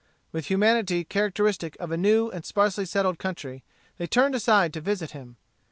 [0.31, 3.63] With humanity characteristic of a new and sparsely settled country
[3.99, 5.37] they turned aside to visit him.